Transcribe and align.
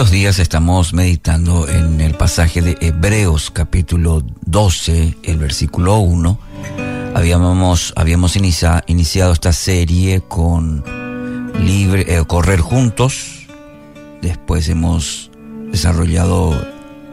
estos 0.00 0.12
días 0.12 0.38
estamos 0.38 0.94
meditando 0.94 1.68
en 1.68 2.00
el 2.00 2.14
pasaje 2.14 2.62
de 2.62 2.74
Hebreos 2.80 3.50
capítulo 3.50 4.22
12, 4.46 5.18
el 5.22 5.36
versículo 5.36 5.98
1. 5.98 6.38
Habíamos, 7.14 7.92
habíamos 7.96 8.34
iniciado 8.34 9.32
esta 9.34 9.52
serie 9.52 10.22
con 10.22 10.82
libre, 11.66 12.06
eh, 12.08 12.24
correr 12.26 12.60
juntos. 12.60 13.46
Después 14.22 14.70
hemos 14.70 15.30
desarrollado 15.70 16.58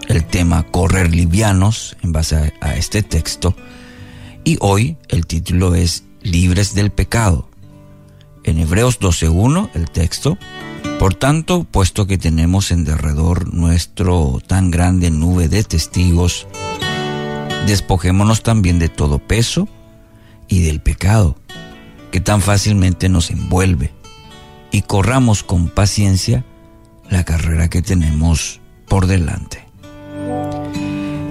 el 0.07 0.23
tema 0.23 0.63
correr 0.63 1.13
livianos 1.13 1.97
en 2.03 2.13
base 2.13 2.37
a, 2.37 2.53
a 2.69 2.77
este 2.77 3.03
texto. 3.03 3.53
Y 4.45 4.55
hoy 4.61 4.95
el 5.09 5.27
título 5.27 5.75
es 5.75 6.05
libres 6.21 6.73
del 6.73 6.91
pecado. 6.91 7.49
En 8.45 8.59
Hebreos 8.59 9.01
12.1 9.01 9.71
el 9.73 9.91
texto 9.91 10.37
por 10.99 11.13
tanto, 11.13 11.63
puesto 11.63 12.07
que 12.07 12.17
tenemos 12.17 12.71
en 12.71 12.83
derredor 12.83 13.53
nuestro 13.53 14.39
tan 14.45 14.71
grande 14.71 15.11
nube 15.11 15.47
de 15.47 15.63
testigos, 15.63 16.47
despojémonos 17.67 18.41
también 18.41 18.79
de 18.79 18.89
todo 18.89 19.19
peso 19.19 19.67
y 20.47 20.63
del 20.63 20.81
pecado 20.81 21.35
que 22.11 22.19
tan 22.19 22.41
fácilmente 22.41 23.09
nos 23.09 23.29
envuelve 23.29 23.93
y 24.71 24.81
corramos 24.81 25.43
con 25.43 25.69
paciencia 25.69 26.43
la 27.09 27.23
carrera 27.23 27.69
que 27.69 27.81
tenemos 27.81 28.59
por 28.87 29.07
delante. 29.07 29.65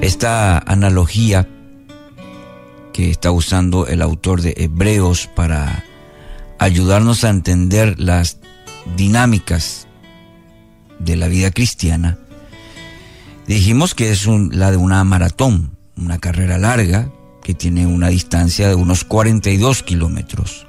Esta 0.01 0.59
analogía 0.59 1.49
que 2.93 3.11
está 3.11 3.31
usando 3.31 3.87
el 3.87 4.01
autor 4.01 4.43
de 4.43 4.55
Hebreos 4.57 5.29
para 5.35 5.85
ayudarnos 6.59 7.25
a 7.25 7.31
entender 7.31 7.99
las 7.99 8.39
dinámicas 8.97 9.89
de 10.99 11.17
la 11.17 11.29
vida 11.29 11.51
cristiana, 11.51 12.19
dijimos 13.47 13.95
que 13.95 14.11
es 14.11 14.27
la 14.27 14.71
de 14.71 14.77
una 14.77 15.03
maratón, 15.05 15.77
una 15.97 16.19
carrera 16.19 16.59
larga 16.59 17.11
que 17.43 17.55
tiene 17.55 17.87
una 17.87 18.09
distancia 18.09 18.69
de 18.69 18.75
unos 18.75 19.05
42 19.05 19.83
kilómetros 19.83 20.67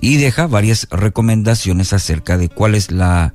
y 0.00 0.16
deja 0.16 0.46
varias 0.46 0.86
recomendaciones 0.90 1.92
acerca 1.92 2.36
de 2.36 2.48
cuál 2.48 2.74
es 2.74 2.90
la, 2.90 3.32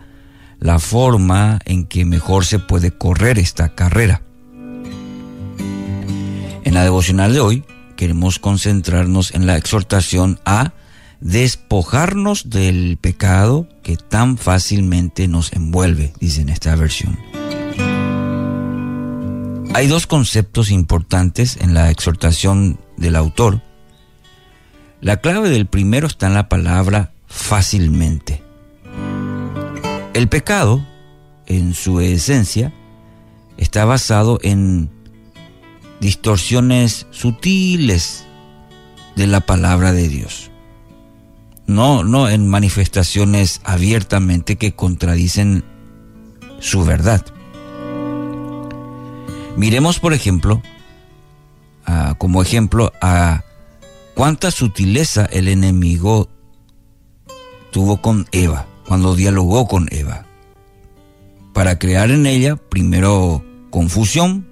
la 0.60 0.80
forma 0.80 1.60
en 1.66 1.86
que 1.86 2.06
mejor 2.06 2.46
se 2.46 2.60
puede 2.60 2.92
correr 2.92 3.40
esta 3.40 3.74
carrera. 3.74 4.22
En 6.64 6.74
la 6.74 6.84
devocional 6.84 7.34
de 7.34 7.40
hoy 7.40 7.64
queremos 7.96 8.38
concentrarnos 8.38 9.34
en 9.34 9.48
la 9.48 9.58
exhortación 9.58 10.40
a 10.46 10.74
despojarnos 11.22 12.50
del 12.50 12.98
pecado 13.00 13.68
que 13.84 13.98
tan 13.98 14.38
fácilmente 14.38 15.28
nos 15.28 15.54
envuelve, 15.54 16.14
dice 16.20 16.42
en 16.42 16.50
esta 16.50 16.76
versión. 16.76 17.20
Hay 19.74 19.88
dos 19.88 20.08
conceptos 20.08 20.72
importantes 20.72 21.58
en 21.58 21.74
la 21.74 21.92
exhortación 21.92 22.80
del 22.98 23.16
autor. 23.16 23.62
La 25.02 25.18
clave 25.18 25.50
del 25.50 25.68
primero 25.68 26.08
está 26.08 26.28
en 26.28 26.34
la 26.34 26.50
palabra 26.50 27.12
fácilmente. 27.28 28.44
El 30.14 30.28
pecado, 30.28 30.86
en 31.46 31.74
su 31.74 32.00
esencia, 32.00 32.74
está 33.58 33.86
basado 33.86 34.40
en 34.42 34.90
distorsiones 36.02 37.06
sutiles 37.12 38.26
de 39.16 39.28
la 39.28 39.42
palabra 39.42 39.94
de 39.94 40.10
Dios 40.10 40.49
no, 41.70 42.04
no 42.04 42.28
en 42.28 42.48
manifestaciones 42.48 43.62
abiertamente 43.64 44.58
que 44.58 44.74
contradicen 44.74 45.64
su 46.60 46.84
verdad. 46.84 47.26
Miremos, 49.56 50.00
por 50.00 50.14
ejemplo, 50.14 50.62
como 52.18 52.42
ejemplo, 52.42 52.92
a 53.02 53.44
cuánta 54.16 54.52
sutileza 54.52 55.26
el 55.26 55.48
enemigo 55.48 56.30
tuvo 57.72 58.02
con 58.02 58.28
Eva, 58.32 58.66
cuando 58.88 59.16
dialogó 59.16 59.68
con 59.68 59.88
Eva, 59.92 60.26
para 61.54 61.78
crear 61.78 62.10
en 62.10 62.26
ella 62.26 62.56
primero 62.56 63.46
confusión, 63.70 64.48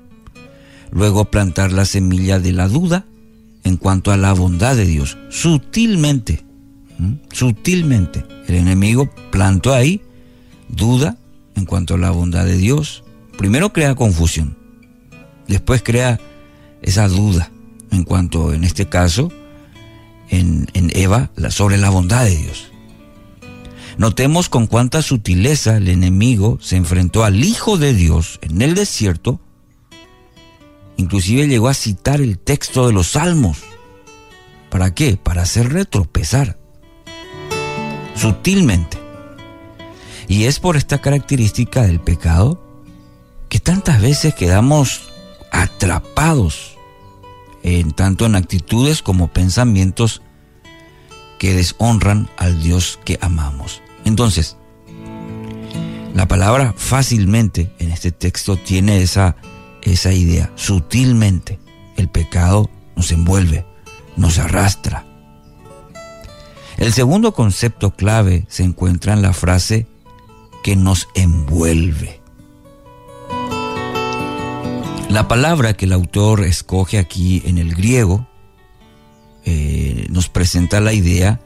luego 0.91 1.25
plantar 1.25 1.72
la 1.72 1.85
semilla 1.85 2.39
de 2.39 2.51
la 2.51 2.67
duda 2.67 3.06
en 3.63 3.77
cuanto 3.77 4.11
a 4.11 4.17
la 4.17 4.33
bondad 4.33 4.75
de 4.75 4.85
Dios, 4.85 5.17
sutilmente 5.29 6.46
Sutilmente. 7.31 8.25
El 8.47 8.55
enemigo 8.55 9.09
plantó 9.31 9.73
ahí 9.73 10.01
duda 10.69 11.17
en 11.55 11.65
cuanto 11.65 11.95
a 11.95 11.97
la 11.97 12.11
bondad 12.11 12.45
de 12.45 12.57
Dios. 12.57 13.03
Primero 13.37 13.73
crea 13.73 13.95
confusión. 13.95 14.57
Después 15.47 15.81
crea 15.83 16.19
esa 16.81 17.07
duda 17.07 17.51
en 17.91 18.03
cuanto, 18.03 18.53
en 18.53 18.63
este 18.63 18.87
caso, 18.87 19.31
en, 20.29 20.67
en 20.73 20.91
Eva, 20.95 21.31
sobre 21.49 21.77
la 21.77 21.89
bondad 21.89 22.25
de 22.25 22.35
Dios. 22.35 22.71
Notemos 23.97 24.49
con 24.49 24.67
cuánta 24.67 25.01
sutileza 25.01 25.77
el 25.77 25.87
enemigo 25.87 26.59
se 26.61 26.75
enfrentó 26.75 27.23
al 27.23 27.43
Hijo 27.43 27.77
de 27.77 27.93
Dios 27.93 28.39
en 28.41 28.61
el 28.61 28.75
desierto. 28.75 29.39
Inclusive 30.97 31.47
llegó 31.47 31.67
a 31.67 31.73
citar 31.73 32.21
el 32.21 32.37
texto 32.37 32.87
de 32.87 32.93
los 32.93 33.07
salmos. 33.07 33.59
¿Para 34.69 34.93
qué? 34.93 35.17
Para 35.17 35.43
hacer 35.43 35.71
retropezar 35.71 36.57
sutilmente. 38.17 38.97
Y 40.28 40.44
es 40.45 40.59
por 40.59 40.75
esta 40.75 41.00
característica 41.00 41.83
del 41.83 42.00
pecado 42.00 42.61
que 43.50 43.59
tantas 43.59 44.01
veces 44.01 44.35
quedamos 44.35 45.09
atrapados 45.51 46.77
en 47.63 47.91
tanto 47.91 48.25
en 48.25 48.35
actitudes 48.35 49.01
como 49.01 49.29
pensamientos 49.29 50.22
que 51.39 51.53
deshonran 51.53 52.29
al 52.38 52.61
Dios 52.61 53.00
que 53.06 53.17
amamos. 53.22 53.81
Entonces, 54.06 54.57
la 56.13 56.27
palabra 56.27 56.73
fácilmente 56.75 57.72
en 57.79 57.91
este 57.91 58.11
texto 58.11 58.57
tiene 58.57 59.01
esa, 59.01 59.35
esa 59.81 60.11
idea, 60.11 60.51
sutilmente. 60.56 61.59
El 61.95 62.09
pecado 62.09 62.69
nos 62.95 63.11
envuelve, 63.11 63.66
nos 64.16 64.39
arrastra, 64.39 65.06
el 66.77 66.93
segundo 66.93 67.33
concepto 67.33 67.91
clave 67.91 68.45
se 68.49 68.63
encuentra 68.63 69.13
en 69.13 69.23
la 69.23 69.33
frase 69.33 69.88
que 70.63 70.75
nos 70.75 71.07
envuelve. 71.15 72.21
La 75.09 75.27
palabra 75.27 75.73
que 75.73 75.85
el 75.85 75.93
autor 75.93 76.43
escoge 76.43 76.99
aquí 76.99 77.41
en 77.45 77.57
el 77.57 77.73
griego 77.73 78.27
eh, 79.45 80.05
nos 80.09 80.29
presenta 80.29 80.79
la 80.79 80.93
idea 80.93 81.41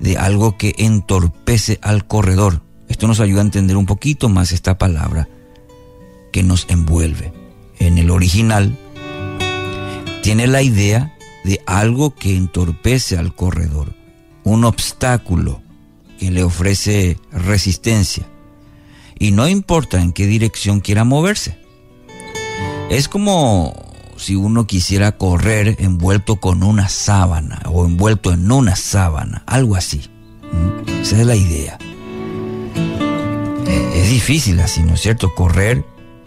de 0.00 0.18
algo 0.18 0.58
que 0.58 0.74
entorpece 0.78 1.78
al 1.80 2.06
corredor. 2.06 2.62
Esto 2.88 3.06
nos 3.06 3.20
ayuda 3.20 3.40
a 3.40 3.44
entender 3.44 3.76
un 3.76 3.86
poquito 3.86 4.28
más 4.28 4.52
esta 4.52 4.76
palabra 4.76 5.28
que 6.30 6.42
nos 6.42 6.66
envuelve. 6.68 7.32
En 7.78 7.96
el 7.96 8.10
original 8.10 8.76
tiene 10.22 10.46
la 10.46 10.60
idea 10.60 11.16
de 11.44 11.62
algo 11.64 12.14
que 12.14 12.36
entorpece 12.36 13.16
al 13.16 13.34
corredor 13.34 13.97
un 14.48 14.64
obstáculo 14.64 15.62
que 16.18 16.30
le 16.30 16.42
ofrece 16.42 17.18
resistencia. 17.32 18.26
Y 19.18 19.30
no 19.32 19.48
importa 19.48 20.00
en 20.00 20.12
qué 20.12 20.26
dirección 20.26 20.80
quiera 20.80 21.04
moverse. 21.04 21.58
Es 22.90 23.08
como 23.08 23.74
si 24.16 24.34
uno 24.34 24.66
quisiera 24.66 25.12
correr 25.12 25.76
envuelto 25.78 26.36
con 26.36 26.62
una 26.62 26.88
sábana 26.88 27.62
o 27.66 27.84
envuelto 27.84 28.32
en 28.32 28.50
una 28.50 28.76
sábana, 28.76 29.42
algo 29.46 29.76
así. 29.76 30.02
¿Mm? 30.52 31.02
Esa 31.02 31.20
es 31.20 31.26
la 31.26 31.36
idea. 31.36 31.78
Es 33.94 34.10
difícil 34.10 34.58
así, 34.60 34.82
¿no 34.82 34.94
es 34.94 35.00
cierto? 35.00 35.34
Correr 35.34 35.84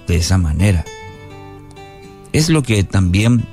de 0.07 0.17
esa 0.17 0.37
manera. 0.37 0.85
Es 2.33 2.49
lo 2.49 2.63
que 2.63 2.83
también 2.83 3.45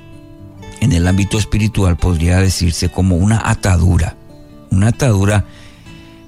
en 0.79 0.93
el 0.93 1.07
ámbito 1.07 1.37
espiritual 1.37 1.97
podría 1.97 2.37
decirse 2.37 2.89
como 2.89 3.17
una 3.17 3.49
atadura. 3.49 4.15
Una 4.71 4.89
atadura 4.89 5.45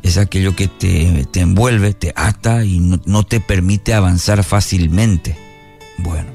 es 0.04 0.18
aquello 0.18 0.56
que 0.56 0.68
te, 0.68 1.40
envuelve, 1.40 1.94
te 1.94 2.14
ata 2.16 2.66
y 2.66 2.80
no, 2.80 3.24
te 3.24 3.40
permite 3.40 3.94
avanzar 3.94 4.44
fácilmente. 4.44 5.38
Bueno, 5.98 6.30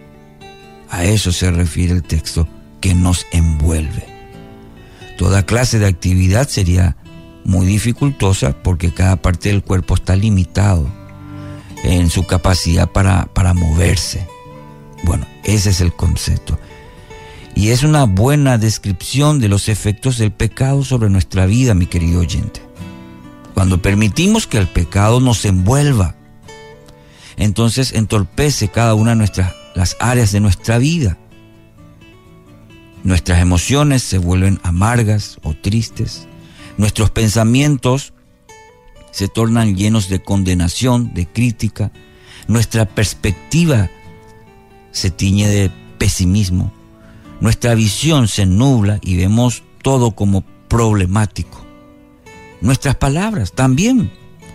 a 0.88 1.04
eso 1.04 1.32
se 1.32 1.50
refiere 1.50 1.92
el 1.92 2.02
texto 2.02 2.48
que 2.80 2.94
nos 2.94 3.26
envuelve. 3.32 4.06
Toda 5.18 5.46
clase 5.46 5.78
de 5.78 5.86
actividad 5.86 6.48
sería 6.48 6.96
muy 7.44 7.66
dificultosa 7.66 8.56
porque 8.62 8.92
cada 8.92 9.16
parte 9.16 9.48
del 9.48 9.62
cuerpo 9.62 9.94
está 9.94 10.14
limitado 10.14 10.88
en 11.84 12.10
su 12.10 12.26
capacidad 12.26 12.90
para, 12.90 13.26
para 13.26 13.54
moverse. 13.54 14.26
Bueno, 15.04 15.26
ese 15.44 15.70
es 15.70 15.80
el 15.80 15.92
concepto. 15.92 16.58
Y 17.56 17.70
es 17.70 17.82
una 17.82 18.04
buena 18.04 18.58
descripción 18.58 19.40
de 19.40 19.48
los 19.48 19.70
efectos 19.70 20.18
del 20.18 20.30
pecado 20.30 20.84
sobre 20.84 21.08
nuestra 21.08 21.46
vida, 21.46 21.72
mi 21.72 21.86
querido 21.86 22.20
oyente. 22.20 22.60
Cuando 23.54 23.80
permitimos 23.80 24.46
que 24.46 24.58
el 24.58 24.68
pecado 24.68 25.20
nos 25.20 25.42
envuelva, 25.46 26.14
entonces 27.38 27.94
entorpece 27.94 28.68
cada 28.68 28.94
una 28.94 29.12
de 29.12 29.16
nuestras, 29.16 29.54
las 29.74 29.96
áreas 30.00 30.32
de 30.32 30.40
nuestra 30.40 30.76
vida. 30.76 31.16
Nuestras 33.02 33.40
emociones 33.40 34.02
se 34.02 34.18
vuelven 34.18 34.60
amargas 34.62 35.38
o 35.42 35.54
tristes. 35.54 36.28
Nuestros 36.76 37.08
pensamientos 37.08 38.12
se 39.12 39.28
tornan 39.28 39.76
llenos 39.76 40.10
de 40.10 40.22
condenación, 40.22 41.14
de 41.14 41.26
crítica. 41.26 41.90
Nuestra 42.48 42.84
perspectiva 42.84 43.88
se 44.92 45.10
tiñe 45.10 45.48
de 45.48 45.70
pesimismo. 45.96 46.70
Nuestra 47.40 47.74
visión 47.74 48.28
se 48.28 48.46
nubla 48.46 48.98
y 49.02 49.16
vemos 49.16 49.62
todo 49.82 50.12
como 50.12 50.42
problemático. 50.68 51.64
Nuestras 52.60 52.96
palabras 52.96 53.52
también 53.52 54.10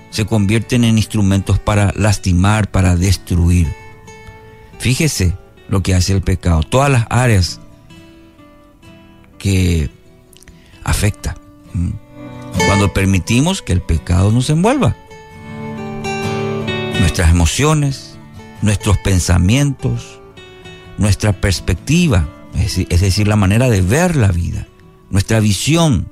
se 0.10 0.26
convierten 0.26 0.84
en 0.84 0.98
instrumentos 0.98 1.60
para 1.60 1.94
lastimar, 1.96 2.70
para 2.72 2.96
destruir. 2.96 3.74
Fíjese 4.80 5.36
lo 5.70 5.82
que 5.82 5.96
hace 5.96 6.14
el 6.14 6.22
pecado. 6.22 6.64
Todas 6.64 6.92
las 6.92 7.06
áreas 7.10 7.60
que 9.38 9.90
afecta. 10.84 11.36
Cuando 12.68 12.94
permitimos 12.94 13.62
que 13.62 13.74
el 13.74 13.82
pecado 13.82 14.32
nos 14.32 14.50
envuelva. 14.50 14.96
Nuestras 17.00 17.32
emociones, 17.32 18.18
nuestros 18.62 18.98
pensamientos, 18.98 20.20
nuestra 20.98 21.32
perspectiva, 21.32 22.28
es 22.56 23.02
decir, 23.02 23.28
la 23.28 23.36
manera 23.36 23.70
de 23.70 23.82
ver 23.82 24.16
la 24.16 24.32
vida, 24.32 24.68
nuestra 25.10 25.40
visión, 25.40 26.08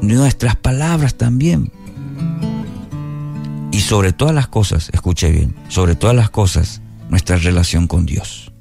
nuestras 0.00 0.56
palabras 0.56 1.14
también. 1.16 1.72
Y 3.72 3.80
sobre 3.80 4.12
todas 4.12 4.34
las 4.34 4.48
cosas, 4.48 4.90
escuche 4.92 5.30
bien, 5.30 5.54
sobre 5.68 5.94
todas 5.94 6.16
las 6.16 6.30
cosas, 6.30 6.82
nuestra 7.08 7.36
relación 7.36 7.86
con 7.86 8.06
Dios. 8.06 8.52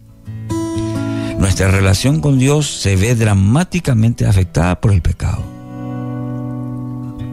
Nuestra 1.40 1.72
relación 1.72 2.20
con 2.20 2.38
Dios 2.38 2.68
se 2.68 2.96
ve 2.96 3.16
dramáticamente 3.16 4.26
afectada 4.26 4.82
por 4.82 4.92
el 4.92 5.02
pecado. 5.02 5.44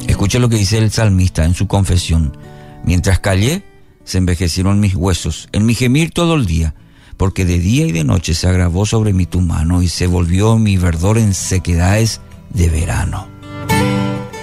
Escuche 0.06 0.38
lo 0.38 0.48
que 0.48 0.56
dice 0.56 0.78
el 0.78 0.90
salmista 0.90 1.44
en 1.44 1.54
su 1.54 1.66
confesión. 1.66 2.36
Mientras 2.84 3.18
callé, 3.18 3.64
se 4.04 4.18
envejecieron 4.18 4.78
mis 4.78 4.94
huesos, 4.94 5.48
en 5.52 5.66
mi 5.66 5.74
gemir 5.74 6.12
todo 6.12 6.34
el 6.36 6.46
día, 6.46 6.74
porque 7.16 7.44
de 7.44 7.58
día 7.58 7.86
y 7.86 7.92
de 7.92 8.04
noche 8.04 8.34
se 8.34 8.48
agravó 8.48 8.86
sobre 8.86 9.12
mí 9.12 9.26
tu 9.26 9.40
mano 9.40 9.82
y 9.82 9.88
se 9.88 10.06
volvió 10.06 10.58
mi 10.58 10.76
verdor 10.76 11.18
en 11.18 11.34
sequedades 11.34 12.20
de 12.50 12.68
verano. 12.68 13.26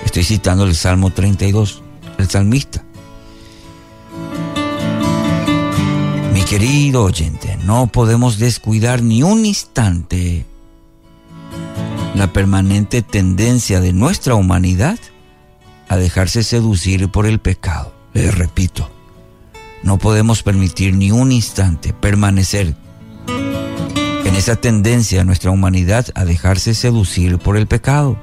Estoy 0.06 0.24
citando 0.24 0.66
el 0.66 0.76
Salmo 0.76 1.10
32, 1.10 1.82
el 2.18 2.30
salmista. 2.30 2.84
Mi 6.34 6.42
querido 6.44 7.04
oyente, 7.04 7.58
no 7.64 7.88
podemos 7.88 8.38
descuidar 8.38 9.02
ni 9.02 9.24
un 9.24 9.46
instante 9.46 10.46
la 12.16 12.32
permanente 12.32 13.02
tendencia 13.02 13.82
de 13.82 13.92
nuestra 13.92 14.36
humanidad 14.36 15.00
a 15.90 15.98
dejarse 15.98 16.44
seducir 16.44 17.10
por 17.10 17.26
el 17.26 17.40
pecado. 17.40 17.94
Les 18.14 18.36
repito, 18.36 18.90
no 19.84 19.98
podemos 19.98 20.44
permitir 20.44 20.96
ni 20.96 21.12
un 21.12 21.32
instante 21.32 21.94
permanecer 21.94 22.76
en 23.28 24.36
esa 24.36 24.56
tendencia 24.56 25.20
de 25.20 25.26
nuestra 25.26 25.52
humanidad 25.52 26.08
a 26.16 26.26
dejarse 26.26 26.74
seducir 26.74 27.38
por 27.38 27.58
el 27.58 27.68
pecado 27.68 28.18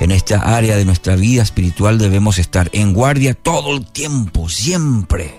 en 0.00 0.12
esta 0.12 0.56
área 0.56 0.76
de 0.76 0.84
nuestra 0.84 1.16
vida 1.16 1.42
espiritual 1.42 1.98
debemos 1.98 2.38
estar 2.38 2.70
en 2.72 2.92
guardia 2.92 3.34
todo 3.34 3.76
el 3.76 3.84
tiempo, 3.84 4.48
siempre. 4.48 5.34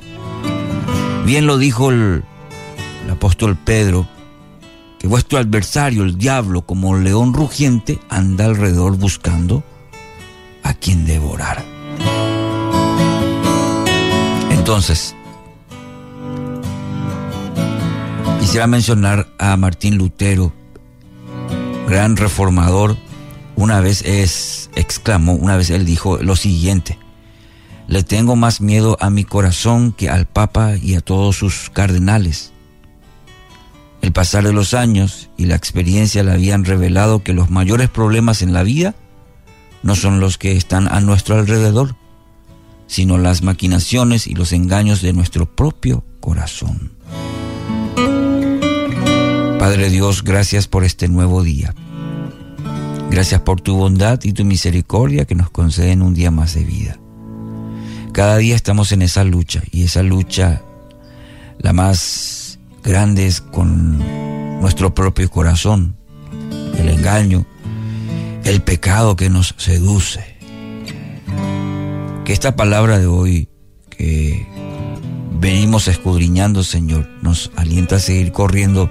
Bien 1.25 1.47
lo 1.47 1.57
dijo 1.57 1.91
el, 1.91 2.23
apóstol 3.09 3.55
Pedro, 3.55 4.05
que 4.99 5.07
vuestro 5.07 5.39
adversario, 5.39 6.03
el 6.03 6.17
diablo, 6.17 6.63
como 6.63 6.97
león 6.97 7.33
rugiente, 7.33 7.99
anda 8.09 8.45
alrededor 8.45 8.97
buscando 8.97 9.63
a 10.63 10.73
quien 10.73 11.05
devorar. 11.05 11.63
Entonces, 14.51 15.15
quisiera 18.39 18.67
mencionar 18.67 19.27
a 19.37 19.55
Martín 19.57 19.97
Lutero, 19.97 20.53
gran 21.87 22.15
reformador, 22.15 22.97
una 23.55 23.81
vez 23.81 24.01
es, 24.03 24.69
exclamó, 24.75 25.33
una 25.33 25.57
vez 25.57 25.69
él 25.69 25.85
dijo 25.85 26.17
lo 26.17 26.35
siguiente, 26.35 26.97
le 27.87 28.03
tengo 28.03 28.35
más 28.35 28.61
miedo 28.61 28.97
a 29.01 29.09
mi 29.09 29.23
corazón 29.23 29.91
que 29.91 30.09
al 30.09 30.25
Papa 30.25 30.75
y 30.77 30.95
a 30.95 31.01
todos 31.01 31.35
sus 31.35 31.69
cardenales. 31.69 32.53
El 34.01 34.13
pasar 34.13 34.45
de 34.45 34.53
los 34.53 34.73
años 34.73 35.29
y 35.37 35.45
la 35.45 35.55
experiencia 35.55 36.23
le 36.23 36.31
habían 36.31 36.63
revelado 36.63 37.23
que 37.23 37.33
los 37.33 37.49
mayores 37.49 37.89
problemas 37.89 38.41
en 38.41 38.53
la 38.53 38.63
vida 38.63 38.95
no 39.83 39.95
son 39.95 40.19
los 40.19 40.37
que 40.37 40.55
están 40.55 40.87
a 40.87 41.01
nuestro 41.01 41.35
alrededor, 41.35 41.95
sino 42.87 43.17
las 43.17 43.43
maquinaciones 43.43 44.27
y 44.27 44.35
los 44.35 44.53
engaños 44.53 45.01
de 45.01 45.13
nuestro 45.13 45.45
propio 45.45 46.05
corazón. 46.21 46.93
Padre 49.69 49.91
Dios, 49.91 50.23
gracias 50.23 50.67
por 50.67 50.83
este 50.83 51.07
nuevo 51.07 51.43
día. 51.43 51.75
Gracias 53.11 53.41
por 53.41 53.61
tu 53.61 53.75
bondad 53.75 54.19
y 54.23 54.31
tu 54.31 54.43
misericordia 54.43 55.25
que 55.25 55.35
nos 55.35 55.51
conceden 55.51 56.01
un 56.01 56.15
día 56.15 56.31
más 56.31 56.55
de 56.55 56.63
vida. 56.63 56.97
Cada 58.11 58.37
día 58.37 58.55
estamos 58.55 58.91
en 58.93 59.03
esa 59.03 59.23
lucha 59.23 59.61
y 59.69 59.83
esa 59.83 60.01
lucha 60.01 60.63
la 61.59 61.71
más 61.71 62.57
grande 62.83 63.27
es 63.27 63.41
con 63.41 63.99
nuestro 64.59 64.95
propio 64.95 65.29
corazón, 65.29 65.95
el 66.79 66.89
engaño, 66.89 67.45
el 68.45 68.63
pecado 68.63 69.15
que 69.15 69.29
nos 69.29 69.53
seduce. 69.57 70.25
Que 72.25 72.33
esta 72.33 72.55
palabra 72.55 72.97
de 72.97 73.05
hoy 73.05 73.49
que 73.91 74.47
venimos 75.39 75.87
escudriñando, 75.87 76.63
Señor, 76.63 77.07
nos 77.21 77.51
alienta 77.55 77.97
a 77.97 77.99
seguir 77.99 78.31
corriendo 78.31 78.89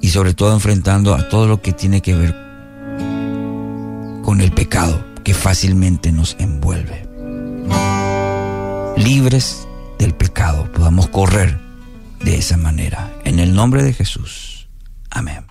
y 0.00 0.08
sobre 0.08 0.34
todo 0.34 0.54
enfrentando 0.54 1.14
a 1.14 1.28
todo 1.28 1.46
lo 1.46 1.60
que 1.60 1.72
tiene 1.72 2.00
que 2.00 2.14
ver 2.14 2.34
con 4.22 4.40
el 4.40 4.52
pecado 4.52 5.04
que 5.24 5.34
fácilmente 5.34 6.12
nos 6.12 6.36
envuelve. 6.38 7.08
Libres 8.96 9.66
del 9.98 10.14
pecado, 10.14 10.70
podamos 10.72 11.08
correr 11.08 11.58
de 12.20 12.36
esa 12.36 12.56
manera. 12.56 13.12
En 13.24 13.38
el 13.38 13.54
nombre 13.54 13.82
de 13.82 13.92
Jesús. 13.92 14.68
Amén. 15.10 15.44